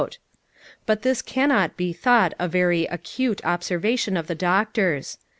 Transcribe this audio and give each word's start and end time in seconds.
But 0.87 1.03
this 1.03 1.21
cannot 1.21 1.77
be 1.77 1.93
thought 1.93 2.33
a 2.39 2.47
very 2.47 2.85
"acute" 2.87 3.39
observation 3.45 4.17
of 4.17 4.25
the 4.25 4.33
Doctor's. 4.33 5.19